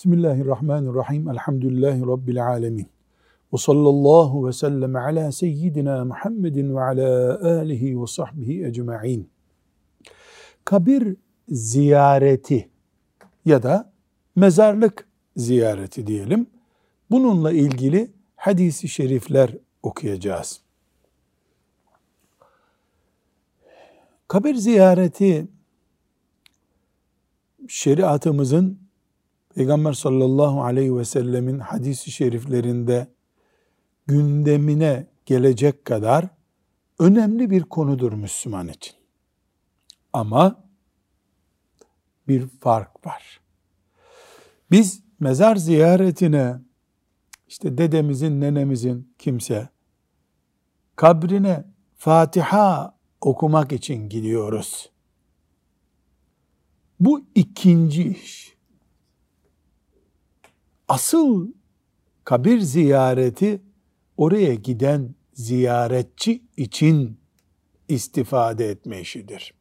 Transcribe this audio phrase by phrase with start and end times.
[0.00, 1.28] Bismillahirrahmanirrahim.
[1.28, 2.86] Elhamdülillahi Rabbil alemin.
[3.52, 9.30] Ve sallallahu ve sellem ala seyyidina Muhammedin ve ala alihi ve sahbihi ecma'in.
[10.64, 11.16] Kabir
[11.48, 12.68] ziyareti
[13.44, 13.92] ya da
[14.36, 16.46] mezarlık ziyareti diyelim.
[17.10, 20.60] Bununla ilgili hadisi şerifler okuyacağız.
[24.28, 25.48] Kabir ziyareti
[27.68, 28.79] şeriatımızın
[29.54, 33.08] Peygamber sallallahu aleyhi ve sellemin hadisi şeriflerinde
[34.06, 36.28] gündemine gelecek kadar
[36.98, 38.94] önemli bir konudur Müslüman için.
[40.12, 40.64] Ama
[42.28, 43.40] bir fark var.
[44.70, 46.60] Biz mezar ziyaretine
[47.48, 49.68] işte dedemizin, nenemizin kimse
[50.96, 51.64] kabrine
[51.96, 54.90] Fatiha okumak için gidiyoruz.
[57.00, 58.49] Bu ikinci iş.
[60.90, 61.52] Asıl
[62.24, 63.62] kabir ziyareti
[64.16, 67.18] oraya giden ziyaretçi için
[67.88, 69.54] istifade etme işidir.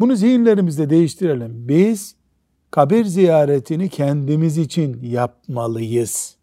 [0.00, 1.68] Bunu zihinlerimizde değiştirelim.
[1.68, 2.16] Biz
[2.70, 6.36] kabir ziyaretini kendimiz için yapmalıyız.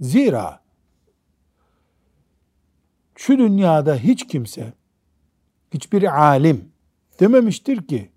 [0.00, 0.60] Zira
[3.16, 4.72] şu dünyada hiç kimse,
[5.74, 6.68] hiçbir alim
[7.20, 8.10] dememiştir ki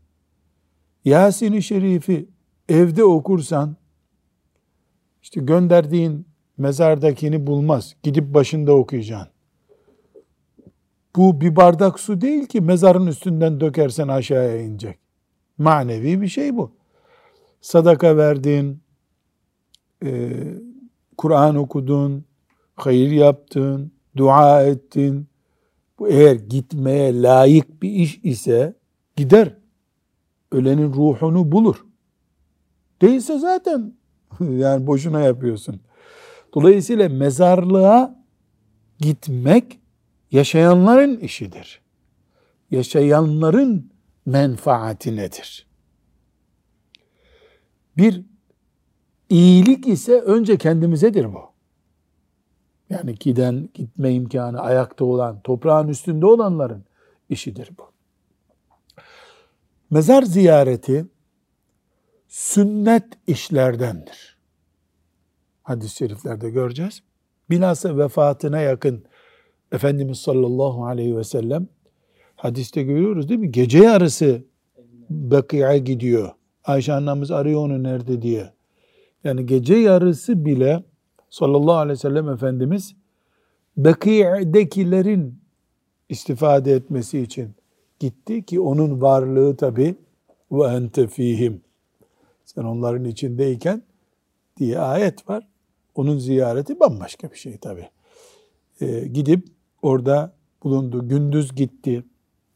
[1.05, 2.29] Yasin-i Şerif'i
[2.69, 3.77] evde okursan
[5.21, 6.25] işte gönderdiğin
[6.57, 7.95] mezardakini bulmaz.
[8.03, 9.29] Gidip başında okuyacaksın.
[11.15, 14.99] Bu bir bardak su değil ki mezarın üstünden dökersen aşağıya inecek.
[15.57, 16.71] Manevi bir şey bu.
[17.61, 18.81] Sadaka verdin,
[20.05, 20.31] e,
[21.17, 22.25] Kur'an okudun,
[22.75, 25.27] hayır yaptın, dua ettin.
[25.99, 28.73] Bu eğer gitmeye layık bir iş ise
[29.15, 29.57] gider.
[30.51, 31.85] Ölenin ruhunu bulur.
[33.01, 33.93] Değilse zaten
[34.39, 35.81] yani boşuna yapıyorsun.
[36.53, 38.23] Dolayısıyla mezarlığa
[38.99, 39.79] gitmek
[40.31, 41.81] yaşayanların işidir.
[42.71, 43.91] Yaşayanların
[44.25, 45.67] menfaati nedir?
[47.97, 48.25] Bir
[49.29, 51.41] iyilik ise önce kendimizedir bu.
[52.89, 56.85] Yani giden, gitme imkanı ayakta olan, toprağın üstünde olanların
[57.29, 57.91] işidir bu.
[59.89, 61.05] Mezar ziyareti
[62.27, 64.37] sünnet işlerdendir.
[65.63, 67.03] Hadis-i şeriflerde göreceğiz.
[67.49, 69.03] Bilhassa vefatına yakın
[69.71, 71.67] Efendimiz sallallahu aleyhi ve sellem
[72.35, 73.51] hadiste görüyoruz değil mi?
[73.51, 74.43] Gece yarısı
[75.09, 76.31] Bakı'ya gidiyor.
[76.63, 78.53] Ayşe annemiz arıyor onu nerede diye.
[79.23, 80.83] Yani gece yarısı bile
[81.29, 82.95] sallallahu aleyhi ve sellem Efendimiz
[83.77, 85.39] Bakı'dekilerin
[86.09, 87.55] istifade etmesi için
[87.99, 89.95] gitti ki onun varlığı tabi
[90.51, 91.61] ve ente fihim
[92.47, 93.83] sen onların içindeyken
[94.57, 95.47] diye ayet var.
[95.95, 97.89] Onun ziyareti bambaşka bir şey tabi.
[98.81, 99.47] Ee, gidip
[99.81, 101.09] orada bulundu.
[101.09, 102.03] Gündüz gitti.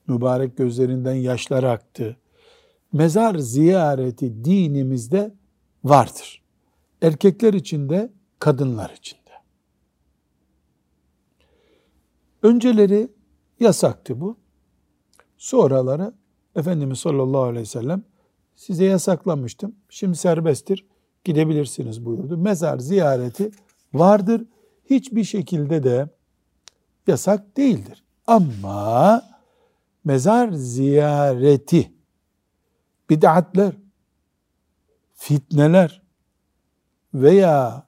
[0.07, 2.17] Mübarek gözlerinden yaşlar aktı.
[2.93, 5.33] Mezar ziyareti dinimizde
[5.83, 6.41] vardır.
[7.01, 8.09] Erkekler için de
[8.39, 9.31] kadınlar için de.
[12.43, 13.07] Önceleri
[13.59, 14.37] yasaktı bu.
[15.37, 16.13] Sonraları
[16.55, 18.03] Efendimiz sallallahu aleyhi ve sellem
[18.61, 19.75] size yasaklamıştım.
[19.89, 20.85] Şimdi serbesttir.
[21.23, 22.37] Gidebilirsiniz buyurdu.
[22.37, 23.51] Mezar ziyareti
[23.93, 24.45] vardır.
[24.85, 26.09] Hiçbir şekilde de
[27.07, 28.03] yasak değildir.
[28.27, 29.23] Ama
[30.03, 31.91] mezar ziyareti
[33.09, 33.73] bid'atler,
[35.13, 36.01] fitneler
[37.13, 37.87] veya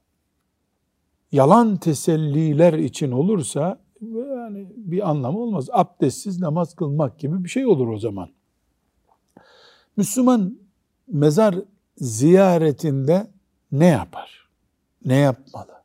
[1.32, 5.68] yalan teselliler için olursa yani bir anlamı olmaz.
[5.72, 8.30] Abdestsiz namaz kılmak gibi bir şey olur o zaman.
[9.98, 10.63] Müslüman
[11.08, 11.56] mezar
[11.98, 13.28] ziyaretinde
[13.72, 14.50] ne yapar?
[15.06, 15.84] Ne yapmalı?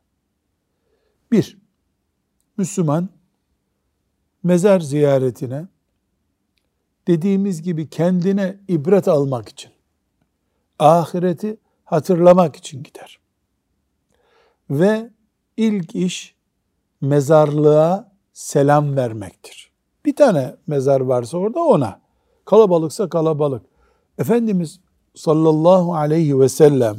[1.31, 1.57] Bir,
[2.57, 3.09] Müslüman
[4.43, 5.67] mezar ziyaretine
[7.07, 9.71] dediğimiz gibi kendine ibret almak için,
[10.79, 13.19] ahireti hatırlamak için gider.
[14.69, 15.09] Ve
[15.57, 16.35] ilk iş
[17.01, 19.71] mezarlığa selam vermektir.
[20.05, 22.01] Bir tane mezar varsa orada ona.
[22.45, 23.65] Kalabalıksa kalabalık.
[24.17, 24.79] Efendimiz
[25.15, 26.97] sallallahu aleyhi ve sellem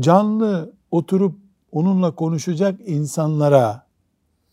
[0.00, 1.38] canlı oturup
[1.72, 3.86] onunla konuşacak insanlara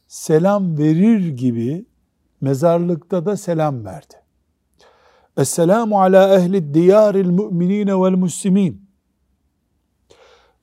[0.07, 1.85] selam verir gibi
[2.41, 4.15] mezarlıkta da selam verdi.
[5.37, 8.85] Esselamu ala ehli diyaril mu'minine vel muslimin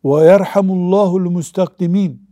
[0.04, 2.28] ve yerhamullahul mustakdimin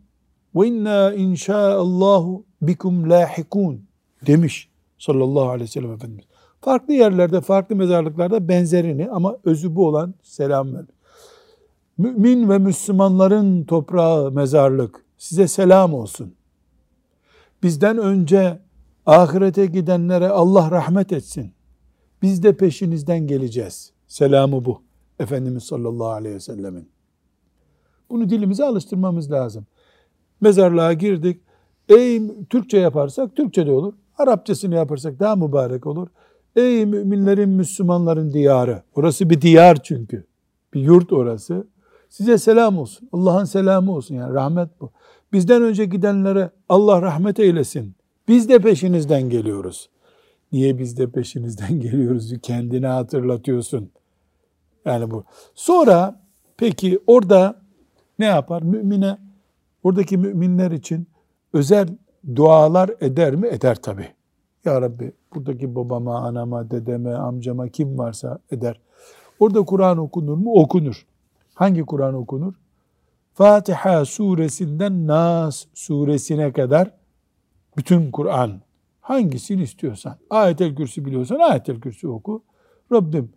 [0.54, 3.86] ve inna inşaallahu bikum lahikun
[4.26, 6.24] demiş sallallahu aleyhi ve sellem Efendimiz.
[6.60, 10.84] Farklı yerlerde, farklı mezarlıklarda benzerini ama özü bu olan selam ver.
[11.98, 16.34] Mümin ve Müslümanların toprağı mezarlık size selam olsun.
[17.62, 18.58] Bizden önce
[19.06, 21.52] ahirete gidenlere Allah rahmet etsin.
[22.22, 23.92] Biz de peşinizden geleceğiz.
[24.06, 24.82] Selamı bu.
[25.18, 26.88] Efendimiz sallallahu aleyhi ve sellemin.
[28.10, 29.66] Bunu dilimize alıştırmamız lazım.
[30.40, 31.40] Mezarlığa girdik.
[31.88, 33.94] Ey Türkçe yaparsak Türkçe de olur.
[34.18, 36.08] Arapçasını yaparsak daha mübarek olur.
[36.56, 38.82] Ey müminlerin, Müslümanların diyarı.
[38.94, 40.24] Orası bir diyar çünkü.
[40.74, 41.66] Bir yurt orası.
[42.08, 43.08] Size selam olsun.
[43.12, 44.14] Allah'ın selamı olsun.
[44.14, 44.90] Yani rahmet bu.
[45.32, 47.94] Bizden önce gidenlere Allah rahmet eylesin.
[48.28, 49.90] Biz de peşinizden geliyoruz.
[50.52, 52.34] Niye biz de peşinizden geliyoruz?
[52.42, 53.90] Kendine hatırlatıyorsun.
[54.84, 55.24] Yani bu.
[55.54, 56.20] Sonra
[56.56, 57.60] peki orada
[58.18, 58.62] ne yapar?
[58.62, 59.18] Mümine,
[59.82, 61.06] oradaki müminler için
[61.52, 61.88] özel
[62.36, 63.48] dualar eder mi?
[63.48, 64.08] Eder tabi.
[64.64, 68.80] Ya Rabbi buradaki babama, anama, dedeme, amcama kim varsa eder.
[69.40, 70.52] Orada Kur'an okunur mu?
[70.52, 71.06] Okunur.
[71.54, 72.54] Hangi Kur'an okunur?
[73.34, 76.90] Fatiha suresinden Nas suresine kadar
[77.76, 78.60] bütün Kur'an
[79.00, 82.44] hangisini istiyorsan, ayetel kürsü biliyorsan ayetel kürsü oku.
[82.92, 83.32] Rabbim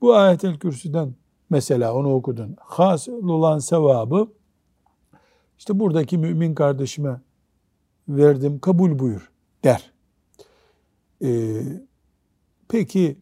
[0.00, 1.14] bu ayetel kürsüden
[1.50, 2.56] mesela onu okudun.
[2.60, 4.28] Hasıl olan sevabı
[5.58, 7.20] işte buradaki mümin kardeşime
[8.08, 9.30] verdim kabul buyur
[9.64, 9.92] der.
[11.24, 11.62] Ee,
[12.68, 13.18] peki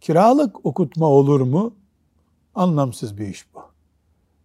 [0.00, 1.74] kiralık okutma olur mu?
[2.54, 3.60] Anlamsız bir iş bu.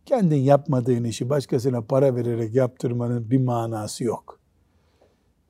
[0.05, 4.39] Kendin yapmadığın işi başkasına para vererek yaptırmanın bir manası yok.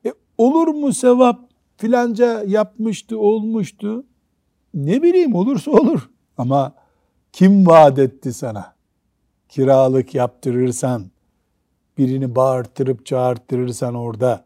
[0.06, 1.40] E, olur mu sevap
[1.76, 4.04] filanca yapmıştı olmuştu.
[4.74, 6.10] Ne bileyim olursa olur.
[6.38, 6.74] Ama
[7.32, 8.74] kim vaat etti sana?
[9.48, 11.10] Kiralık yaptırırsan,
[11.98, 14.44] birini bağırttırıp çağırttırırsan orada,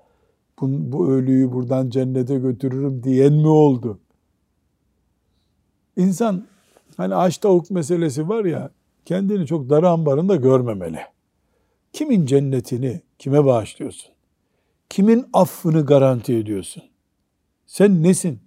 [0.60, 4.00] bu, bu ölüyü buradan cennete götürürüm diyen mi oldu?
[5.96, 6.44] İnsan
[6.96, 8.70] hani aç tavuk meselesi var ya,
[9.04, 11.00] kendini çok dar ambarında görmemeli.
[11.92, 14.12] Kimin cennetini kime bağışlıyorsun?
[14.90, 16.82] Kimin affını garanti ediyorsun?
[17.66, 18.40] Sen nesin?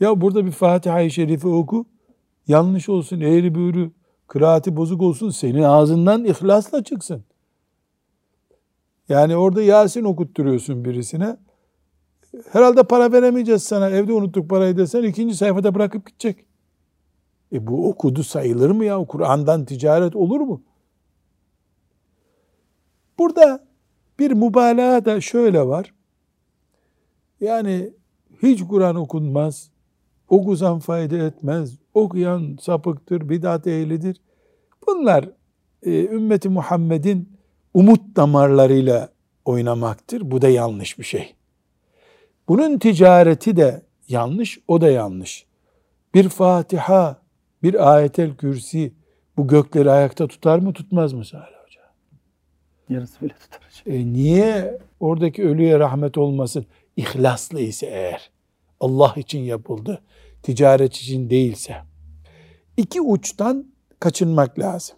[0.00, 1.86] Ya burada bir Fatiha-i Şerife oku.
[2.48, 3.90] Yanlış olsun, eğri büğrü,
[4.26, 5.30] kıraati bozuk olsun.
[5.30, 7.24] Senin ağzından ihlasla çıksın.
[9.10, 11.36] Yani orada Yasin okutturuyorsun birisine.
[12.52, 13.90] Herhalde para veremeyeceğiz sana.
[13.90, 16.46] Evde unuttuk parayı desen ikinci sayfada bırakıp gidecek.
[17.52, 19.04] E bu okudu sayılır mı ya?
[19.04, 20.62] Kur'an'dan ticaret olur mu?
[23.18, 23.66] Burada
[24.18, 25.94] bir mübalağa da şöyle var.
[27.40, 27.92] Yani
[28.42, 29.70] hiç Kur'an okunmaz.
[30.28, 31.78] Okusan fayda etmez.
[31.94, 34.20] Okuyan sapıktır, bidat ehlidir.
[34.86, 35.30] Bunlar
[35.82, 37.39] e, ümmeti Muhammed'in
[37.74, 39.08] umut damarlarıyla
[39.44, 40.30] oynamaktır.
[40.30, 41.34] Bu da yanlış bir şey.
[42.48, 45.46] Bunun ticareti de yanlış, o da yanlış.
[46.14, 47.22] Bir Fatiha,
[47.62, 48.92] bir ayetel kürsi
[49.36, 51.80] bu gökleri ayakta tutar mı tutmaz mı Salih Hoca?
[52.88, 53.82] Yarısı bile tutar.
[53.86, 56.66] E niye oradaki ölüye rahmet olmasın?
[56.96, 58.30] İhlaslı ise eğer.
[58.80, 60.02] Allah için yapıldı.
[60.42, 61.76] Ticaret için değilse.
[62.76, 63.66] İki uçtan
[64.00, 64.96] kaçınmak lazım.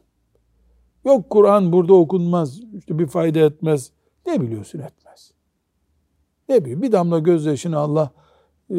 [1.05, 3.93] Yok Kur'an burada okunmaz, işte bir fayda etmez.
[4.27, 5.33] Ne biliyorsun etmez.
[6.49, 6.83] Ne biliyor?
[6.83, 8.11] Bir damla gözyaşını Allah
[8.71, 8.77] e,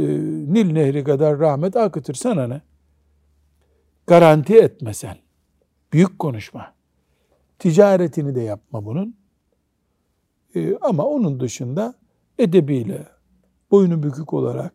[0.53, 2.61] Nil Nehri kadar rahmet akıtır sana ne?
[4.07, 5.17] Garanti etmesen.
[5.93, 6.73] Büyük konuşma.
[7.59, 9.15] Ticaretini de yapma bunun.
[10.55, 11.93] E, ama onun dışında
[12.39, 13.07] edebiyle,
[13.71, 14.73] boynu bükük olarak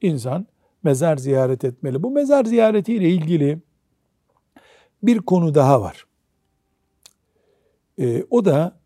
[0.00, 0.46] insan
[0.82, 2.02] mezar ziyaret etmeli.
[2.02, 3.58] Bu mezar ziyaretiyle ilgili
[5.02, 6.06] bir konu daha var.
[7.98, 8.80] E, o da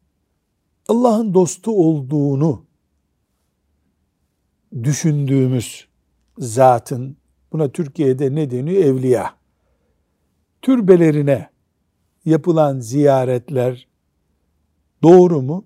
[0.89, 2.65] Allah'ın dostu olduğunu
[4.83, 5.89] düşündüğümüz
[6.39, 7.17] zatın,
[7.53, 8.85] buna Türkiye'de ne deniyor?
[8.85, 9.35] Evliya.
[10.63, 11.51] Türbelerine
[12.25, 13.89] yapılan ziyaretler
[15.03, 15.65] doğru mu?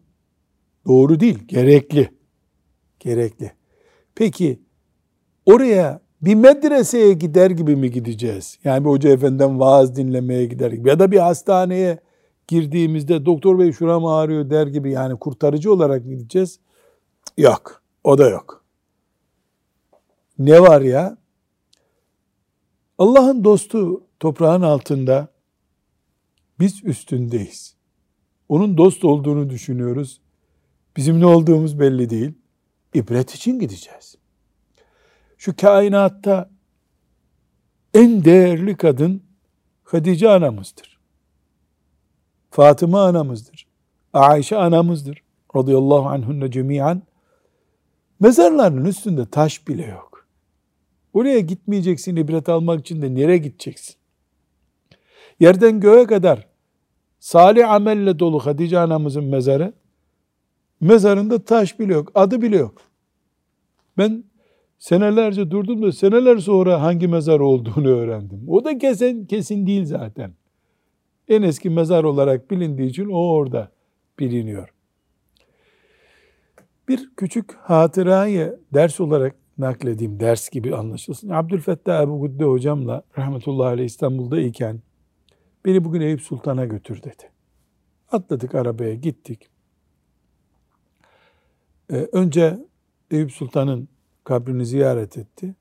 [0.87, 2.11] Doğru değil, gerekli.
[3.01, 3.53] Gerekli.
[4.15, 4.61] Peki
[5.47, 8.59] oraya bir medreseye gider gibi mi gideceğiz?
[8.65, 11.99] Yani bir hoca efendiden vaaz dinlemeye gider gibi ya da bir hastaneye
[12.49, 16.61] girdiğimizde doktor bey şuram ağrıyor der gibi yani kurtarıcı olarak gideceğiz.
[17.39, 17.83] Yok.
[18.05, 18.65] O da yok.
[20.39, 21.19] Ne var ya?
[22.99, 25.29] Allah'ın dostu toprağın altında
[26.61, 27.77] biz üstündeyiz.
[28.49, 30.21] Onun dost olduğunu düşünüyoruz.
[30.97, 32.33] Bizim ne olduğumuz belli değil.
[32.95, 34.17] İbret için gideceğiz.
[35.39, 36.51] Şu kainatta
[37.95, 39.23] en değerli kadın
[39.85, 40.94] Hatice anamızdır.
[42.55, 43.67] Fatıma anamızdır.
[44.13, 45.23] Ayşe anamızdır.
[45.57, 47.03] Radıyallahu anhunne cemiyen.
[48.21, 50.27] Mezarların üstünde taş bile yok.
[51.13, 53.97] Oraya gitmeyeceksin ibret almak için de nereye gideceksin?
[55.41, 56.47] Yerden göğe kadar
[57.19, 59.73] salih amelle dolu Hatice anamızın mezarı.
[60.81, 62.81] Mezarında taş bile yok, adı bile yok.
[63.99, 64.25] Ben
[64.79, 68.45] senelerce durdum da seneler sonra hangi mezar olduğunu öğrendim.
[68.49, 70.35] O da kesin, kesin değil zaten.
[71.29, 73.73] En eski mezar olarak bilindiği için o orada
[74.19, 74.75] biliniyor.
[76.89, 81.29] Bir küçük hatırayı ders olarak nakledeyim, ders gibi anlaşılsın.
[81.29, 84.83] Abdülfettah Ebu Gudde hocamla rahmetullahi aleyh İstanbul'da iken
[85.65, 87.31] beni bugün Eyüp Sultan'a götür dedi.
[88.13, 89.49] Atladık arabaya gittik.
[91.91, 92.67] Ee, önce
[93.11, 93.89] Eyüp Sultan'ın
[94.25, 95.55] kabrini ziyaret etti.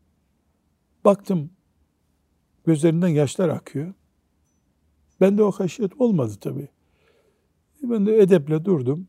[1.05, 1.49] Baktım
[2.65, 3.93] gözlerinden yaşlar akıyor.
[5.23, 6.67] Ben de o haşiyet olmadı tabii.
[7.83, 9.07] Ben de edeple durdum.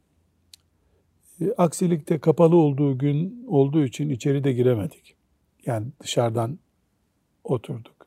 [1.41, 5.15] E, aksilikte kapalı olduğu gün olduğu için içeri de giremedik.
[5.67, 6.59] Yani dışarıdan
[7.45, 8.07] oturduk.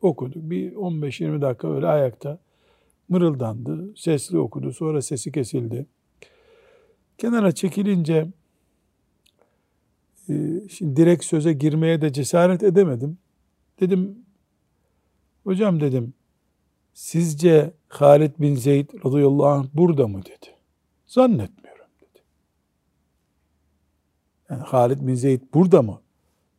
[0.00, 0.50] Okuduk.
[0.50, 2.38] Bir 15-20 dakika öyle ayakta
[3.08, 3.96] mırıldandı.
[3.96, 4.72] Sesli okudu.
[4.72, 5.86] Sonra sesi kesildi.
[7.18, 8.28] Kenara çekilince
[10.28, 10.34] e,
[10.68, 13.18] şimdi direkt söze girmeye de cesaret edemedim.
[13.80, 14.18] Dedim
[15.44, 16.14] hocam dedim
[16.94, 20.56] sizce Halid bin Zeyd radıyallahu anh burada mı dedi.
[21.06, 22.22] Zannetmiyorum dedi.
[24.50, 26.00] Yani Halid bin Zeyd burada mı?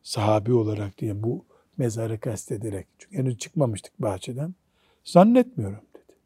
[0.03, 1.45] Sahabi olarak diye bu
[1.77, 2.87] mezarı kastederek.
[2.97, 4.55] Çünkü henüz çıkmamıştık bahçeden.
[5.03, 6.17] Zannetmiyorum dedi.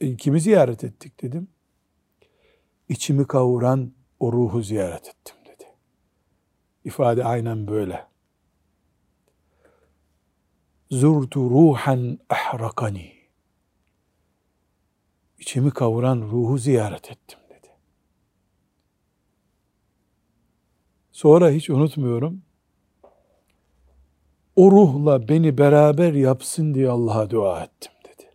[0.00, 1.48] E, kimi ziyaret ettik dedim.
[2.88, 5.64] İçimi kavuran o ruhu ziyaret ettim dedi.
[6.84, 8.06] İfade aynen böyle
[10.90, 13.12] zurtu ruhan ahrakani.
[15.38, 17.68] İçimi kavuran ruhu ziyaret ettim dedi.
[21.12, 22.42] Sonra hiç unutmuyorum.
[24.56, 28.30] O ruhla beni beraber yapsın diye Allah'a dua ettim dedi.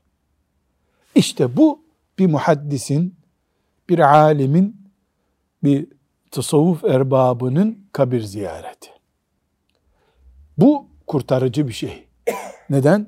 [1.15, 1.84] İşte bu
[2.20, 3.15] bir muhaddisin,
[3.89, 4.91] bir alimin,
[5.63, 5.88] bir
[6.31, 8.89] tasavvuf erbabının kabir ziyareti.
[10.58, 12.11] Bu kurtarıcı bir şey.
[12.72, 13.08] Neden?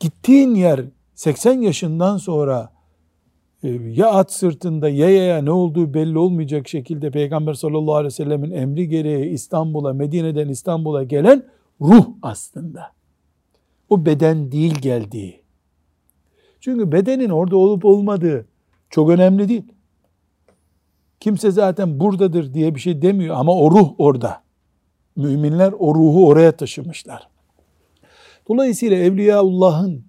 [0.00, 0.80] Gittiğin yer
[1.14, 2.72] 80 yaşından sonra
[3.62, 8.10] e, ya at sırtında ya ya ne olduğu belli olmayacak şekilde Peygamber sallallahu aleyhi ve
[8.10, 11.44] sellemin emri gereği İstanbul'a, Medine'den İstanbul'a gelen
[11.80, 12.92] ruh aslında.
[13.88, 15.42] O beden değil geldiği.
[16.60, 18.46] Çünkü bedenin orada olup olmadığı
[18.90, 19.72] çok önemli değil.
[21.20, 24.42] Kimse zaten buradadır diye bir şey demiyor ama o ruh orada.
[25.16, 27.28] Müminler o ruhu oraya taşımışlar.
[28.48, 30.04] Dolayısıyla Evliyaullah'ın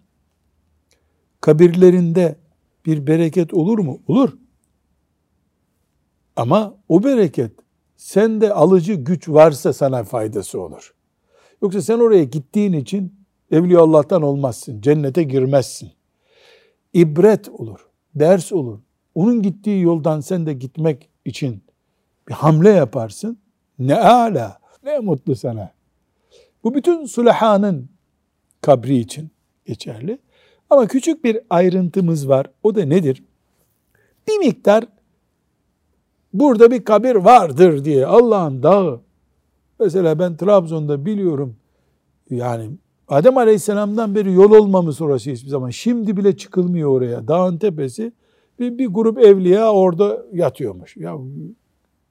[1.41, 2.35] kabirlerinde
[2.85, 4.01] bir bereket olur mu?
[4.07, 4.37] Olur.
[6.35, 7.51] Ama o bereket
[7.97, 10.93] sende alıcı güç varsa sana faydası olur.
[11.61, 13.13] Yoksa sen oraya gittiğin için
[13.51, 14.81] Evliyaullah'tan olmazsın.
[14.81, 15.91] Cennete girmezsin.
[16.93, 17.79] İbret olur.
[18.15, 18.79] Ders olur.
[19.15, 21.63] Onun gittiği yoldan sen de gitmek için
[22.27, 23.39] bir hamle yaparsın.
[23.79, 25.71] Ne ala, ne mutlu sana.
[26.63, 27.89] Bu bütün sulahanın
[28.61, 29.29] kabri için
[29.65, 30.19] geçerli.
[30.69, 32.47] Ama küçük bir ayrıntımız var.
[32.63, 33.23] O da nedir?
[34.27, 34.85] Bir miktar
[36.33, 39.01] burada bir kabir vardır diye Allah'ın dağı.
[39.79, 41.55] Mesela ben Trabzon'da biliyorum
[42.29, 42.69] yani
[43.07, 45.69] Adem Aleyhisselam'dan beri yol olmamış orası hiçbir zaman.
[45.69, 47.27] Şimdi bile çıkılmıyor oraya.
[47.27, 48.11] Dağın tepesi
[48.59, 50.97] bir, bir grup evliya orada yatıyormuş.
[50.97, 51.17] Ya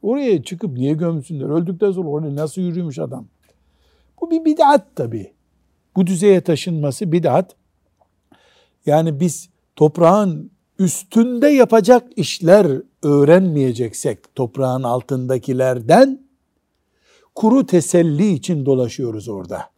[0.03, 1.49] oraya çıkıp niye gömsünler?
[1.49, 3.27] Öldükten sonra oraya nasıl yürüyormuş adam?
[4.21, 5.33] Bu bir bid'at tabii
[5.97, 7.57] bu düzeye taşınması bid'at.
[8.87, 16.29] Yani biz toprağın üstünde yapacak işler öğrenmeyeceksek toprağın altındakilerden
[17.35, 19.71] kuru teselli için dolaşıyoruz orada.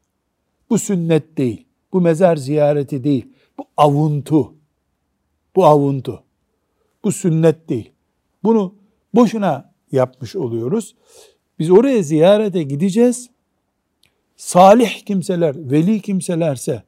[0.70, 1.66] Bu sünnet değil.
[1.92, 3.28] Bu mezar ziyareti değil.
[3.58, 4.54] Bu avuntu.
[5.56, 6.22] Bu avuntu.
[7.04, 7.92] Bu sünnet değil.
[8.42, 8.74] Bunu
[9.14, 10.96] boşuna yapmış oluyoruz.
[11.58, 13.30] Biz oraya ziyarete gideceğiz
[14.40, 16.82] salih kimseler, veli kimselerse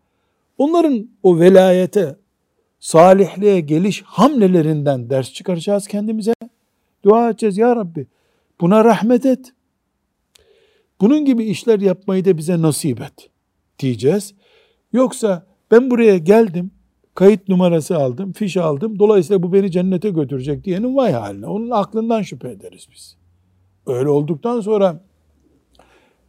[0.59, 2.17] onların o velayete,
[2.81, 6.35] salihliğe geliş hamlelerinden ders çıkaracağız kendimize.
[7.05, 8.07] Dua edeceğiz ya Rabbi.
[8.61, 9.53] Buna rahmet et.
[11.01, 13.31] Bunun gibi işler yapmayı da bize nasip et
[13.79, 14.35] diyeceğiz.
[14.93, 16.71] Yoksa ben buraya geldim,
[17.15, 18.99] kayıt numarası aldım, fiş aldım.
[18.99, 21.47] Dolayısıyla bu beni cennete götürecek diyenin vay haline.
[21.47, 23.17] Onun aklından şüphe ederiz biz.
[23.87, 25.01] Öyle olduktan sonra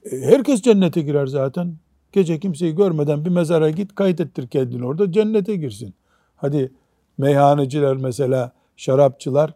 [0.10, 1.76] herkes cennete girer zaten.
[2.12, 5.94] Gece kimseyi görmeden bir mezara git kaydettir kendini orada cennete girsin.
[6.36, 6.72] Hadi
[7.18, 9.54] meyhaneciler mesela şarapçılar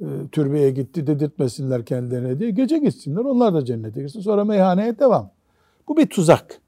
[0.00, 5.30] e, türbeye gitti dedirtmesinler kendilerine diye gece gitsinler onlar da cennete girsin sonra meyhaneye devam.
[5.88, 6.60] Bu bir tuzak.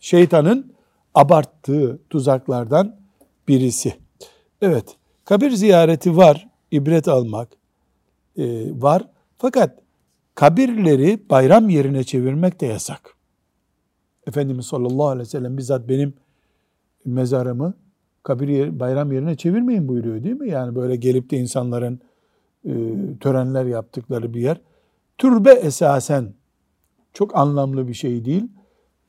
[0.00, 0.72] Şeytanın
[1.14, 2.96] abarttığı tuzaklardan
[3.48, 3.94] birisi.
[4.62, 7.48] Evet kabir ziyareti var ibret almak
[8.38, 8.44] e,
[8.82, 9.08] var
[9.38, 9.83] fakat
[10.34, 13.16] kabirleri bayram yerine çevirmek de yasak.
[14.26, 16.14] Efendimiz sallallahu aleyhi ve sellem bizzat benim
[17.04, 17.74] mezarımı
[18.22, 20.50] kabir yer, bayram yerine çevirmeyin buyuruyor değil mi?
[20.50, 22.00] Yani böyle gelip de insanların
[22.64, 22.72] e,
[23.20, 24.60] törenler yaptıkları bir yer.
[25.18, 26.34] Türbe esasen
[27.12, 28.48] çok anlamlı bir şey değil.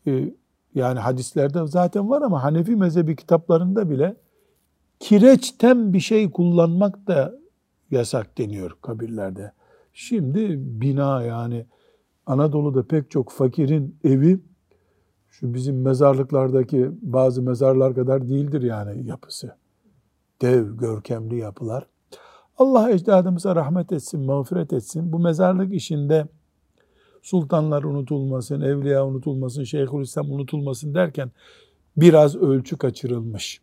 [0.08, 0.34] E,
[0.76, 4.16] yani hadislerde zaten var ama Hanefi mezhebi kitaplarında bile
[5.00, 7.36] kireçten bir şey kullanmak da
[7.92, 9.52] yasak deniyor kabirlerde.
[9.98, 11.66] Şimdi bina yani
[12.26, 14.40] Anadolu'da pek çok fakirin evi
[15.30, 19.56] şu bizim mezarlıklardaki bazı mezarlar kadar değildir yani yapısı.
[20.42, 21.88] Dev, görkemli yapılar.
[22.58, 25.14] Allah ecdadımıza rahmet etsin, mağfiret etsin.
[25.14, 26.28] Bu mezarlık işinde
[27.22, 31.32] sultanlar unutulmasın, evliya unutulmasın, Şeyhülislam unutulmasın derken
[31.98, 33.62] biraz ölçü kaçırılmış.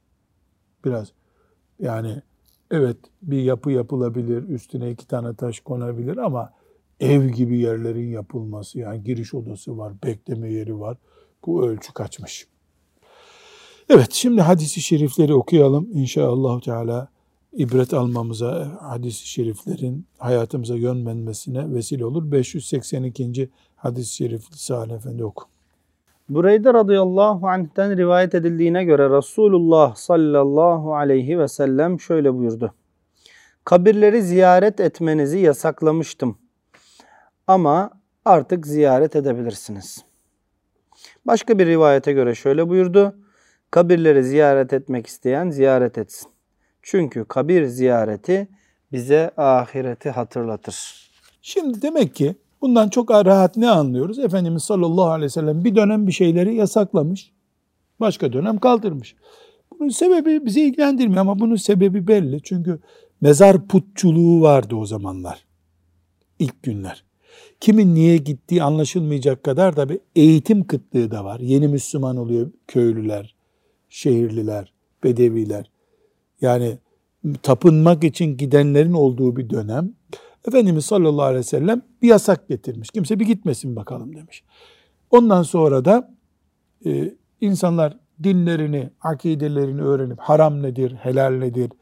[0.84, 1.12] Biraz.
[1.80, 2.22] Yani
[2.72, 6.52] evet bir yapı yapılabilir, üstüne iki tane taş konabilir ama
[7.00, 10.96] ev gibi yerlerin yapılması yani giriş odası var, bekleme yeri var.
[11.46, 12.46] Bu ölçü kaçmış.
[13.88, 15.88] Evet şimdi hadisi şerifleri okuyalım.
[15.92, 17.08] İnşallah Teala
[17.52, 22.32] ibret almamıza, hadis-i şeriflerin hayatımıza yön vermesine vesile olur.
[22.32, 23.50] 582.
[23.76, 25.51] hadis-i şerif Salih Efendi oku.
[26.34, 32.74] Bureyde radıyallahu anh'ten rivayet edildiğine göre Resulullah sallallahu aleyhi ve sellem şöyle buyurdu.
[33.64, 36.38] Kabirleri ziyaret etmenizi yasaklamıştım.
[37.46, 37.90] Ama
[38.24, 40.04] artık ziyaret edebilirsiniz.
[41.26, 43.16] Başka bir rivayete göre şöyle buyurdu.
[43.70, 46.30] Kabirleri ziyaret etmek isteyen ziyaret etsin.
[46.82, 48.48] Çünkü kabir ziyareti
[48.92, 51.10] bize ahireti hatırlatır.
[51.42, 54.18] Şimdi demek ki bundan çok rahat ne anlıyoruz?
[54.18, 57.32] Efendimiz sallallahu aleyhi ve sellem bir dönem bir şeyleri yasaklamış.
[58.00, 59.14] Başka dönem kaldırmış.
[59.70, 62.42] Bunun sebebi bizi ilgilendirmiyor ama bunun sebebi belli.
[62.42, 62.78] Çünkü
[63.20, 65.44] mezar putçuluğu vardı o zamanlar.
[66.38, 67.04] İlk günler.
[67.60, 71.40] Kimin niye gittiği anlaşılmayacak kadar da bir eğitim kıtlığı da var.
[71.40, 73.34] Yeni Müslüman oluyor köylüler,
[73.88, 74.72] şehirliler,
[75.04, 75.70] bedeviler.
[76.40, 76.78] Yani
[77.42, 79.92] tapınmak için gidenlerin olduğu bir dönem.
[80.48, 82.90] Efendimiz sallallahu aleyhi ve sellem bir yasak getirmiş.
[82.90, 84.44] Kimse bir gitmesin bakalım demiş.
[85.10, 86.14] Ondan sonra da
[86.86, 91.72] e, insanlar dinlerini, akidelerini öğrenip haram nedir, helal nedir,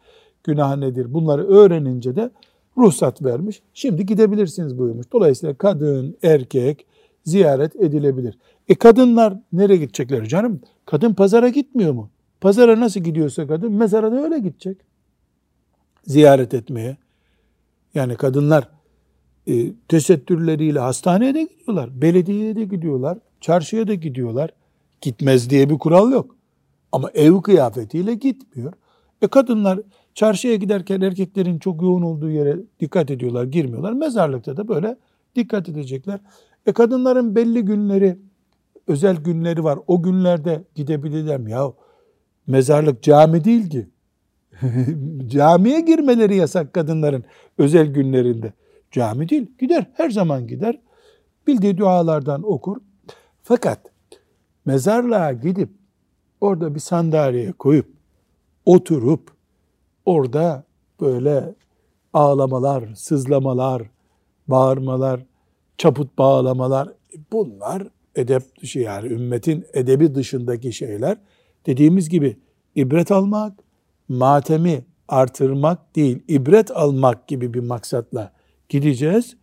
[0.44, 2.30] günah nedir bunları öğrenince de
[2.76, 3.62] ruhsat vermiş.
[3.74, 5.06] Şimdi gidebilirsiniz buyurmuş.
[5.12, 6.86] Dolayısıyla kadın, erkek
[7.24, 8.38] ziyaret edilebilir.
[8.68, 10.60] E kadınlar nereye gidecekler canım?
[10.86, 12.10] Kadın pazara gitmiyor mu?
[12.40, 14.76] Pazara nasıl gidiyorsa kadın mezara da öyle gidecek.
[16.06, 16.96] Ziyaret etmeye.
[17.94, 18.68] Yani kadınlar
[19.46, 22.03] e, tesettürleriyle hastaneye de gidiyorlar.
[22.03, 23.18] Belediyeye de gidiyorlar.
[23.40, 24.50] Çarşıya da gidiyorlar.
[25.00, 26.37] Gitmez diye bir kural yok.
[26.92, 28.72] Ama ev kıyafetiyle gitmiyor.
[29.22, 29.81] E kadınlar
[30.14, 33.92] çarşıya giderken erkeklerin çok yoğun olduğu yere dikkat ediyorlar, girmiyorlar.
[33.92, 34.96] Mezarlıkta da böyle
[35.37, 36.20] dikkat edecekler.
[36.66, 38.18] E kadınların belli günleri,
[38.87, 39.79] özel günleri var.
[39.87, 41.50] O günlerde gidebilirler mi?
[41.50, 41.72] Ya
[42.46, 43.88] mezarlık cami değil ki.
[45.26, 47.24] Camiye girmeleri yasak kadınların
[47.58, 48.52] özel günlerinde.
[48.90, 49.46] Cami değil.
[49.58, 49.86] Gider.
[49.94, 50.80] Her zaman gider.
[51.46, 52.76] Bildiği dualardan okur.
[53.42, 53.80] Fakat
[54.64, 55.70] mezarlığa gidip
[56.40, 57.86] orada bir sandalyeye koyup
[58.64, 59.30] oturup
[60.06, 60.64] orada
[61.00, 61.54] böyle
[62.12, 63.82] ağlamalar, sızlamalar,
[64.48, 65.20] bağırmalar,
[65.78, 66.88] çaput bağlamalar
[67.32, 71.16] bunlar edep dışı yani ümmetin edebi dışındaki şeyler.
[71.66, 72.36] Dediğimiz gibi
[72.74, 73.52] ibret almak,
[74.10, 78.32] matemi artırmak değil, ibret almak gibi bir maksatla
[78.68, 79.36] gideceğiz.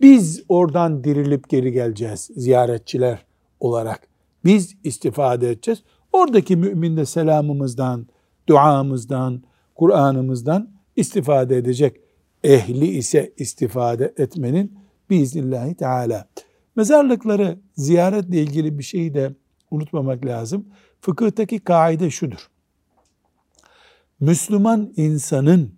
[0.00, 3.24] Biz oradan dirilip geri geleceğiz ziyaretçiler
[3.60, 4.08] olarak.
[4.44, 5.82] Biz istifade edeceğiz.
[6.12, 8.06] Oradaki mümin de selamımızdan,
[8.48, 9.42] duamızdan,
[9.74, 11.96] Kur'an'ımızdan istifade edecek.
[12.44, 14.78] Ehli ise istifade etmenin
[15.10, 16.28] biiznillahü teala.
[16.76, 19.32] Mezarlıkları ziyaretle ilgili bir şeyi de
[19.70, 20.66] unutmamak lazım.
[21.00, 22.48] Fıkıhtaki kaide şudur.
[24.20, 25.74] Müslüman insanın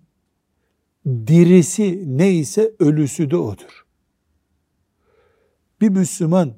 [1.07, 3.87] dirisi neyse ölüsü de odur.
[5.81, 6.55] Bir Müslüman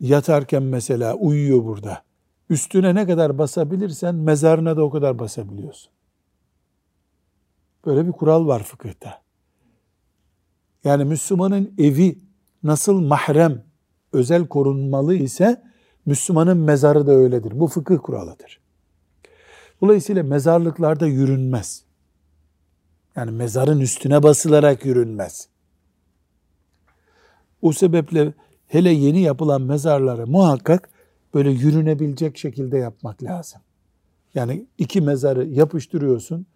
[0.00, 2.02] yatarken mesela uyuyor burada.
[2.50, 5.92] Üstüne ne kadar basabilirsen mezarına da o kadar basabiliyorsun.
[7.86, 9.22] Böyle bir kural var fıkıhta.
[10.84, 12.18] Yani Müslümanın evi
[12.62, 13.64] nasıl mahrem,
[14.12, 15.62] özel korunmalı ise
[16.06, 17.60] Müslümanın mezarı da öyledir.
[17.60, 18.65] Bu fıkıh kuralıdır.
[19.80, 21.84] Dolayısıyla mezarlıklarda yürünmez.
[23.16, 25.48] Yani mezarın üstüne basılarak yürünmez.
[27.62, 28.32] O sebeple
[28.66, 30.88] hele yeni yapılan mezarları muhakkak
[31.34, 33.60] böyle yürünebilecek şekilde yapmak lazım.
[34.34, 36.46] Yani iki mezarı yapıştırıyorsun.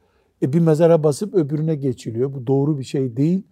[0.43, 2.33] E bir mezara basıp öbürüne geçiliyor.
[2.33, 3.43] Bu doğru bir şey değil.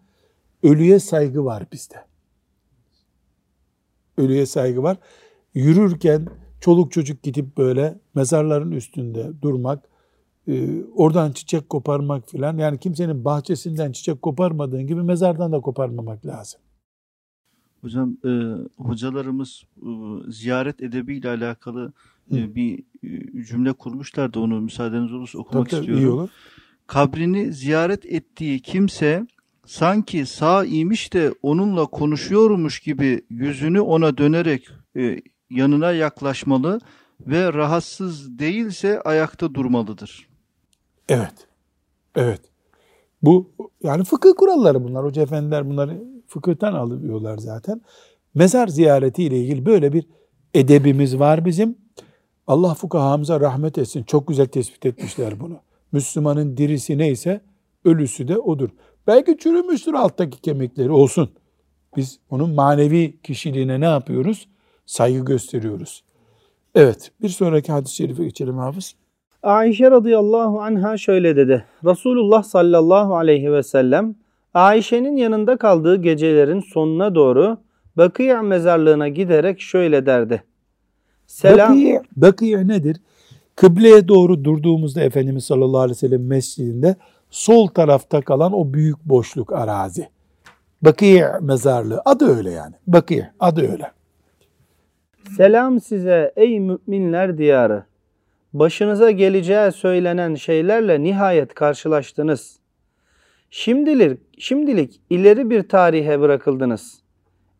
[0.62, 2.04] Ölüye saygı var bizde.
[4.16, 4.98] Ölüye saygı var.
[5.54, 6.28] Yürürken
[6.60, 9.84] çoluk çocuk gidip böyle mezarların üstünde durmak,
[10.48, 12.58] e, oradan çiçek koparmak filan.
[12.58, 16.60] Yani kimsenin bahçesinden çiçek koparmadığın gibi mezardan da koparmamak lazım.
[17.80, 18.30] Hocam e,
[18.76, 19.88] hocalarımız e,
[20.28, 21.92] ziyaret edebiyle alakalı
[22.32, 24.40] e, bir e, cümle kurmuşlardı.
[24.40, 26.04] Onu müsaadeniz olursa okumak Tabii, istiyorum.
[26.04, 26.28] iyi olur.
[26.86, 29.26] Kabrini ziyaret ettiği kimse
[29.66, 36.80] sanki sağ imiş de onunla konuşuyormuş gibi yüzünü ona dönerek e, yanına yaklaşmalı
[37.20, 40.28] ve rahatsız değilse ayakta durmalıdır.
[41.08, 41.34] Evet.
[42.16, 42.40] Evet.
[43.22, 43.50] Bu
[43.82, 45.04] yani fıkıh kuralları bunlar.
[45.04, 47.80] Hoca efendiler bunları fıkıhtan alıyorlar zaten.
[48.34, 50.06] Mezar ziyareti ile ilgili böyle bir
[50.54, 51.78] edebimiz var bizim.
[52.46, 54.02] Allah fukahamıza rahmet etsin.
[54.02, 55.60] Çok güzel tespit etmişler bunu.
[55.92, 57.40] Müslümanın dirisi neyse
[57.84, 58.68] ölüsü de odur.
[59.06, 61.30] Belki çürümüştür alttaki kemikleri olsun.
[61.96, 64.48] Biz onun manevi kişiliğine ne yapıyoruz?
[64.88, 66.02] Saygı gösteriyoruz.
[66.74, 68.94] Evet bir sonraki hadis-i şerife geçelim hafız.
[69.42, 71.64] Ayşe radıyallahu anha şöyle dedi.
[71.84, 74.14] Resulullah sallallahu aleyhi ve sellem
[74.54, 77.58] Ayşe'nin yanında kaldığı gecelerin sonuna doğru
[77.96, 80.42] Bakıya mezarlığına giderek şöyle derdi.
[81.26, 81.78] Selam.
[82.16, 82.96] Bakiye nedir?
[83.56, 86.96] Kıbleye doğru durduğumuzda Efendimiz sallallahu aleyhi ve sellem mescidinde
[87.30, 90.08] sol tarafta kalan o büyük boşluk arazi.
[90.82, 92.02] Bakiye mezarlığı.
[92.04, 92.74] Adı öyle yani.
[92.86, 93.97] Bakiye adı öyle.
[95.36, 97.84] Selam size ey müminler diyarı.
[98.52, 102.58] Başınıza geleceği söylenen şeylerle nihayet karşılaştınız.
[103.50, 107.02] Şimdilik, şimdilik ileri bir tarihe bırakıldınız.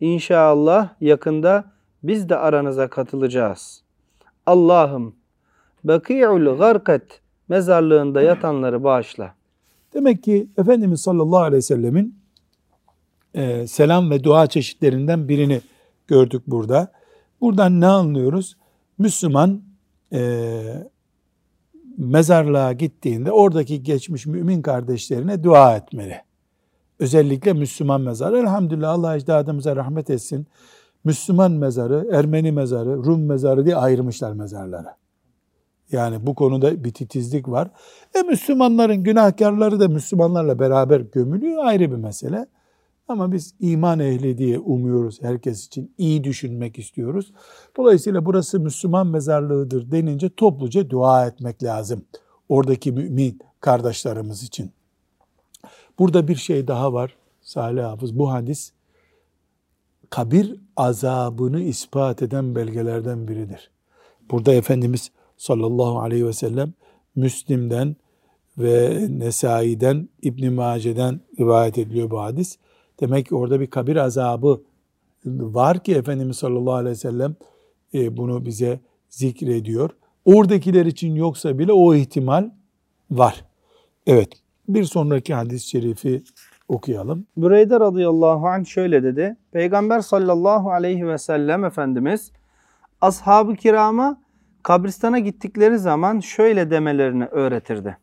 [0.00, 1.64] İnşallah yakında
[2.02, 3.82] biz de aranıza katılacağız.
[4.46, 5.14] Allah'ım
[5.84, 9.34] Baki'ul Garkat mezarlığında yatanları bağışla.
[9.94, 12.14] Demek ki Efendimiz sallallahu aleyhi ve sellemin
[13.34, 15.60] e, selam ve dua çeşitlerinden birini
[16.06, 16.92] gördük burada.
[17.40, 18.56] Buradan ne anlıyoruz?
[18.98, 19.62] Müslüman
[20.12, 20.62] e,
[21.98, 26.16] mezarlığa gittiğinde oradaki geçmiş mümin kardeşlerine dua etmeli.
[26.98, 28.38] Özellikle Müslüman mezarı.
[28.38, 30.46] Elhamdülillah Allah ecdadımıza rahmet etsin.
[31.04, 34.88] Müslüman mezarı, Ermeni mezarı, Rum mezarı diye ayırmışlar mezarları.
[35.92, 37.70] Yani bu konuda bir titizlik var.
[38.14, 42.46] E Müslümanların günahkarları da Müslümanlarla beraber gömülüyor ayrı bir mesele.
[43.08, 45.94] Ama biz iman ehli diye umuyoruz herkes için.
[45.98, 47.32] iyi düşünmek istiyoruz.
[47.76, 52.04] Dolayısıyla burası Müslüman mezarlığıdır denince topluca dua etmek lazım.
[52.48, 54.70] Oradaki mümin kardeşlerimiz için.
[55.98, 58.18] Burada bir şey daha var Salih Hafız.
[58.18, 58.72] Bu hadis
[60.10, 63.70] kabir azabını ispat eden belgelerden biridir.
[64.30, 66.72] Burada Efendimiz sallallahu aleyhi ve sellem
[67.16, 67.96] Müslim'den
[68.58, 72.58] ve Nesai'den, İbn Mace'den rivayet ediliyor bu hadis.
[73.00, 74.62] Demek ki orada bir kabir azabı
[75.24, 77.36] var ki Efendimiz sallallahu aleyhi ve sellem
[77.94, 79.90] e, bunu bize zikrediyor.
[80.24, 82.50] Oradakiler için yoksa bile o ihtimal
[83.10, 83.44] var.
[84.06, 84.28] Evet.
[84.68, 86.22] Bir sonraki hadis-i şerifi
[86.68, 87.26] okuyalım.
[87.36, 89.36] Büreyde radıyallahu anh şöyle dedi.
[89.52, 92.32] Peygamber sallallahu aleyhi ve sellem Efendimiz
[93.00, 94.20] ashab-ı kirama
[94.62, 97.98] kabristana gittikleri zaman şöyle demelerini öğretirdi.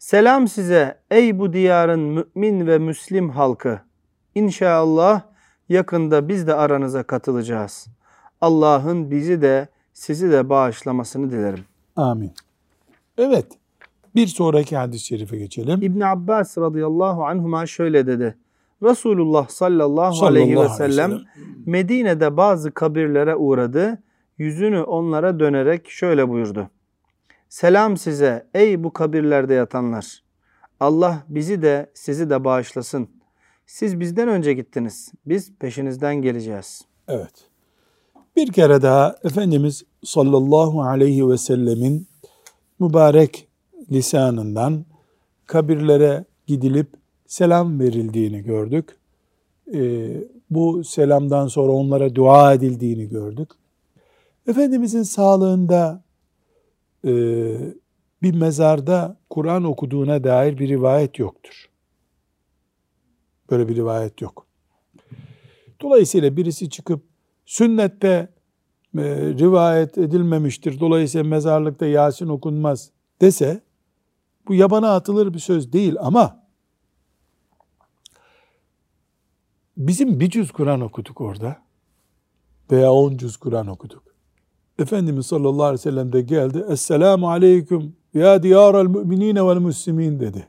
[0.00, 3.80] Selam size ey bu diyarın mümin ve müslim halkı.
[4.34, 5.22] İnşallah
[5.68, 7.86] yakında biz de aranıza katılacağız.
[8.40, 11.64] Allah'ın bizi de sizi de bağışlamasını dilerim.
[11.96, 12.32] Amin.
[13.18, 13.46] Evet.
[14.14, 15.82] Bir sonraki hadis-i şerife geçelim.
[15.82, 18.36] İbn Abbas radıyallahu anhuma şöyle dedi.
[18.82, 21.20] Resulullah sallallahu, Sallallahu aleyhi ve sellem.
[21.66, 24.02] Medine'de bazı kabirlere uğradı.
[24.38, 26.70] Yüzünü onlara dönerek şöyle buyurdu.
[27.50, 30.22] Selam size ey bu kabirlerde yatanlar.
[30.80, 33.08] Allah bizi de sizi de bağışlasın.
[33.66, 35.12] Siz bizden önce gittiniz.
[35.26, 36.82] Biz peşinizden geleceğiz.
[37.08, 37.32] Evet.
[38.36, 42.06] Bir kere daha Efendimiz sallallahu aleyhi ve sellemin
[42.80, 43.48] mübarek
[43.92, 44.84] lisanından
[45.46, 46.88] kabirlere gidilip
[47.26, 48.96] selam verildiğini gördük.
[49.74, 50.10] Ee,
[50.50, 53.50] bu selamdan sonra onlara dua edildiğini gördük.
[54.46, 56.02] Efendimizin sağlığında
[57.04, 57.12] e,
[58.22, 61.70] bir mezarda Kur'an okuduğuna dair bir rivayet yoktur.
[63.50, 64.46] Böyle bir rivayet yok.
[65.80, 67.04] Dolayısıyla birisi çıkıp
[67.46, 68.28] sünnette
[68.98, 69.02] e,
[69.38, 70.80] rivayet edilmemiştir.
[70.80, 73.62] Dolayısıyla mezarlıkta Yasin okunmaz dese
[74.48, 76.46] Bu yabana atılır bir söz değil ama
[79.76, 81.62] bizim bir cüz Kur'an okuduk orada
[82.70, 84.09] veya on cüz Kur'an okuduk.
[84.80, 86.64] Efendimiz sallallahu aleyhi ve sellem de geldi.
[86.68, 90.48] Esselamu aleyküm ya diyarel müminine vel müslimin dedi.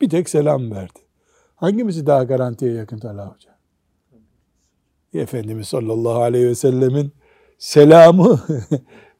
[0.00, 0.98] Bir tek selam verdi.
[1.56, 3.52] Hangimizi daha garantiye yakın Talha Hoca?
[5.14, 7.12] Efendimiz sallallahu aleyhi ve sellemin
[7.58, 8.40] selamı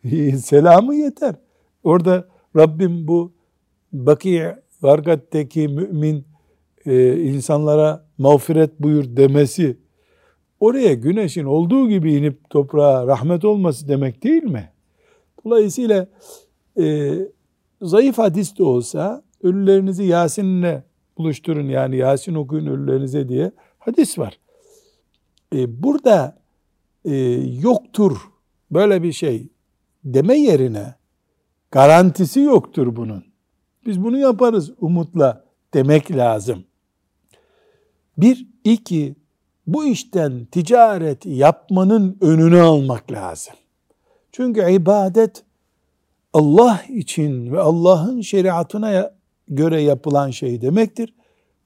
[0.42, 1.35] selamı yeter.
[1.85, 3.33] Orada Rabbim bu
[3.92, 6.25] Baki Vargat'taki mümin
[6.87, 9.77] e, insanlara mağfiret buyur demesi
[10.62, 14.72] oraya güneşin olduğu gibi inip toprağa rahmet olması demek değil mi?
[15.44, 16.07] Dolayısıyla
[16.81, 17.14] e,
[17.83, 20.83] zayıf hadis de olsa ölülerinizi Yasin'le
[21.18, 24.38] buluşturun yani Yasin okuyun ölülerinize diye hadis var.
[25.55, 26.38] E, burada
[27.05, 27.14] e,
[27.62, 28.16] yoktur
[28.70, 29.48] böyle bir şey
[30.05, 30.94] deme yerine
[31.70, 33.25] garantisi yoktur bunun.
[33.87, 35.44] Biz bunu yaparız umutla
[35.75, 36.64] demek lazım.
[38.18, 39.14] Bir, iki,
[39.75, 43.55] bu işten ticaret yapmanın önünü almak lazım.
[44.33, 45.43] Çünkü ibadet
[46.33, 49.13] Allah için ve Allah'ın şeriatına
[49.49, 51.15] göre yapılan şey demektir.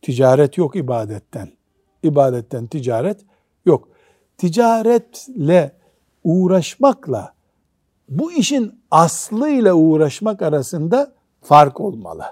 [0.02, 1.48] Ticaret yok ibadetten.
[2.02, 3.20] İbadetten ticaret
[3.66, 3.88] yok.
[4.38, 5.72] Ticaretle
[6.24, 7.34] uğraşmakla
[8.08, 12.24] bu işin aslıyla uğraşmak arasında fark olmalı.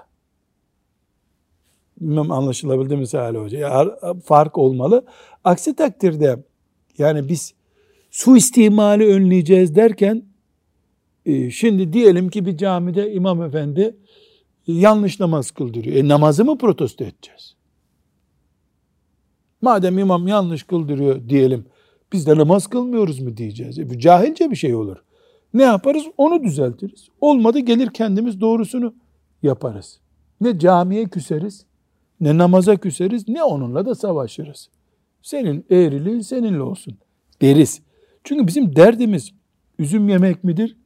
[2.01, 3.59] Bilmem anlaşılabildi mi Salih Hoca?
[3.59, 5.05] Ya, fark olmalı.
[5.43, 6.43] Aksi takdirde
[6.97, 7.53] yani biz
[8.11, 10.23] su istimali önleyeceğiz derken
[11.25, 13.97] e, şimdi diyelim ki bir camide imam efendi
[14.67, 15.95] yanlış namaz kıldırıyor.
[15.95, 17.55] E namazı mı protesto edeceğiz?
[19.61, 21.65] Madem imam yanlış kıldırıyor diyelim
[22.13, 23.79] biz de namaz kılmıyoruz mu diyeceğiz.
[23.79, 24.97] E bu cahilce bir şey olur.
[25.53, 26.03] Ne yaparız?
[26.17, 27.09] Onu düzeltiriz.
[27.21, 28.93] Olmadı gelir kendimiz doğrusunu
[29.43, 29.99] yaparız.
[30.41, 31.65] Ne camiye küseriz,
[32.19, 34.69] ne namaza küseriz, ne onunla da savaşırız.
[35.21, 36.97] Senin eğriliğin seninle olsun
[37.41, 37.81] deriz.
[38.23, 39.31] Çünkü bizim derdimiz
[39.79, 40.77] üzüm yemek midir,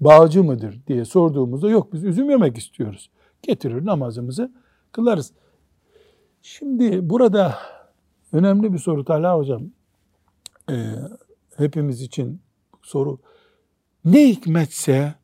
[0.00, 3.10] bağcı mıdır diye sorduğumuzda yok biz üzüm yemek istiyoruz.
[3.42, 4.52] Getirir namazımızı
[4.92, 5.32] kılarız.
[6.42, 7.54] Şimdi burada
[8.32, 9.62] önemli bir soru Talha Hocam.
[10.70, 10.94] Ee,
[11.56, 12.40] hepimiz için
[12.82, 13.18] soru.
[14.04, 15.14] Ne hikmetse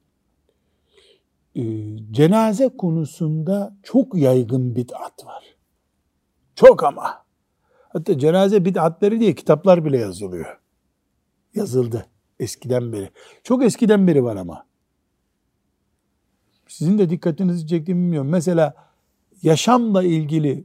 [1.54, 1.62] e,
[2.10, 5.56] cenaze konusunda çok yaygın bid'at var.
[6.54, 7.24] Çok ama.
[7.88, 10.60] Hatta cenaze bid'atları diye kitaplar bile yazılıyor.
[11.54, 12.06] Yazıldı
[12.40, 13.10] eskiden beri.
[13.44, 14.66] Çok eskiden beri var ama.
[16.68, 18.28] Sizin de dikkatinizi çektiğimi bilmiyorum.
[18.28, 18.74] Mesela
[19.42, 20.64] yaşamla ilgili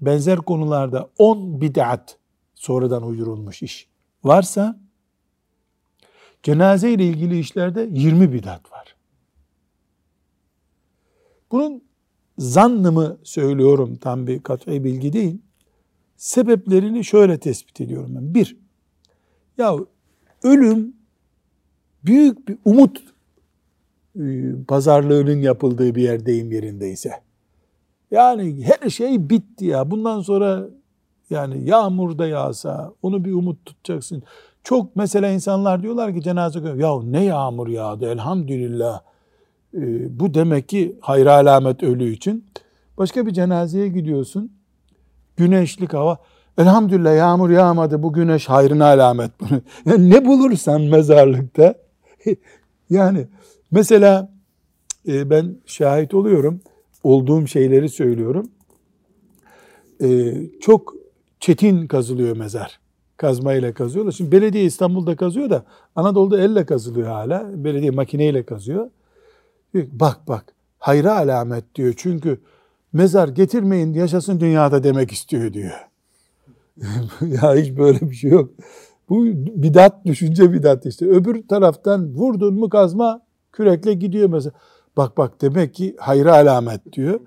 [0.00, 2.18] benzer konularda 10 bid'at
[2.54, 3.88] sonradan uydurulmuş iş
[4.24, 4.80] varsa
[6.42, 8.71] cenaze ile ilgili işlerde 20 bidat var.
[11.52, 11.82] Bunun
[12.38, 15.38] zannımı söylüyorum tam bir kat'i bilgi değil.
[16.16, 18.34] Sebeplerini şöyle tespit ediyorum ben.
[18.34, 18.56] Bir,
[19.58, 19.76] ya
[20.42, 20.96] ölüm
[22.04, 23.02] büyük bir umut
[24.16, 27.22] e, pazarlığının yapıldığı bir yerdeyim yerindeyse.
[28.10, 29.90] Yani her şey bitti ya.
[29.90, 30.68] Bundan sonra
[31.30, 34.22] yani yağmur da yağsa onu bir umut tutacaksın.
[34.64, 39.00] Çok mesela insanlar diyorlar ki cenaze ya ne yağmur yağdı elhamdülillah.
[39.74, 42.44] Ee, bu demek ki hayır alamet ölü için.
[42.98, 44.52] Başka bir cenazeye gidiyorsun.
[45.36, 46.18] Güneşlik hava.
[46.58, 48.02] Elhamdülillah yağmur yağmadı.
[48.02, 49.30] Bu güneş hayrına alamet.
[49.86, 51.74] yani ne bulursan mezarlıkta.
[52.90, 53.26] yani
[53.70, 54.32] mesela
[55.08, 56.60] e, ben şahit oluyorum.
[57.02, 58.50] Olduğum şeyleri söylüyorum.
[60.02, 60.94] E, çok
[61.40, 62.82] çetin kazılıyor mezar
[63.22, 64.12] kazmayla kazıyorlar.
[64.12, 65.64] Şimdi belediye İstanbul'da kazıyor da
[65.96, 67.64] Anadolu'da elle kazılıyor hala.
[67.64, 68.90] Belediye makineyle kazıyor.
[69.74, 71.94] Bak bak hayra alamet diyor.
[71.96, 72.40] Çünkü
[72.92, 75.88] mezar getirmeyin yaşasın dünyada demek istiyor diyor.
[77.20, 78.50] ya hiç böyle bir şey yok.
[79.08, 81.06] Bu bidat, düşünce bidat işte.
[81.06, 83.20] Öbür taraftan vurdun mu kazma
[83.52, 84.52] kürekle gidiyor mesela.
[84.96, 87.20] Bak bak demek ki hayra alamet diyor.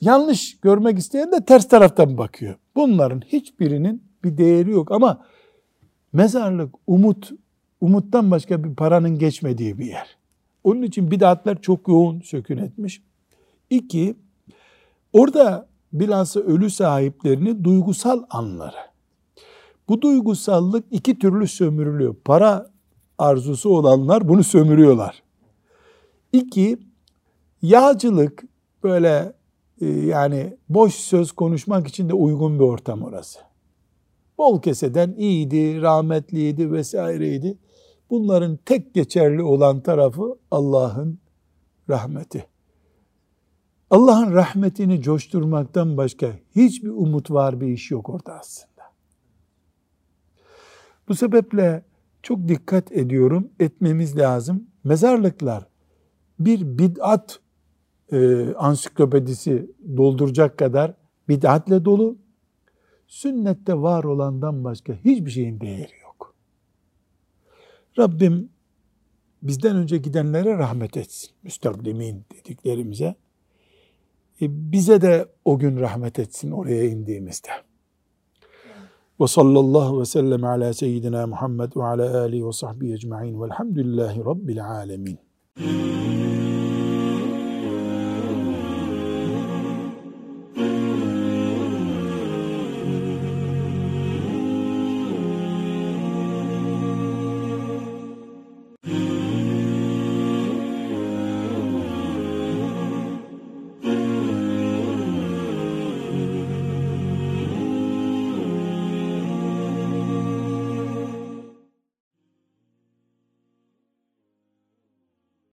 [0.00, 2.54] Yanlış görmek isteyen de ters taraftan bakıyor.
[2.76, 5.24] Bunların hiçbirinin bir değeri yok ama
[6.12, 7.30] mezarlık umut,
[7.80, 10.16] umuttan başka bir paranın geçmediği bir yer.
[10.64, 13.02] Onun için bidatlar çok yoğun sökün etmiş.
[13.70, 14.14] İki,
[15.12, 18.94] orada bilhassa ölü sahiplerini duygusal anları.
[19.88, 22.16] Bu duygusallık iki türlü sömürülüyor.
[22.24, 22.70] Para
[23.18, 25.22] arzusu olanlar bunu sömürüyorlar.
[26.32, 26.78] İki,
[27.62, 28.44] yağcılık
[28.82, 29.32] böyle
[29.80, 33.38] e, yani boş söz konuşmak için de uygun bir ortam orası.
[34.38, 37.58] Bol keseden iyiydi, rahmetliydi vesaireydi.
[38.14, 41.18] Bunların tek geçerli olan tarafı Allah'ın
[41.88, 42.46] rahmeti.
[43.90, 48.82] Allah'ın rahmetini coşturmaktan başka hiçbir umut var bir iş yok orada aslında.
[51.08, 51.84] Bu sebeple
[52.22, 54.66] çok dikkat ediyorum, etmemiz lazım.
[54.84, 55.66] Mezarlıklar
[56.38, 57.40] bir bid'at
[58.12, 60.94] e, ansiklopedisi dolduracak kadar
[61.28, 62.18] bid'atle dolu.
[63.06, 66.03] Sünnette var olandan başka hiçbir şeyin değeri yok.
[67.98, 68.48] Rabbim
[69.42, 71.30] bizden önce gidenlere rahmet etsin.
[71.42, 73.14] Müstakdimin dediklerimize.
[74.40, 77.48] E, bize de o gün rahmet etsin oraya indiğimizde.
[79.20, 84.66] Ve sallallahu ve sellem ala seyyidina Muhammed ve ala alihi ve sahbihi ecma'in velhamdülillahi rabbil
[84.66, 85.18] alemin.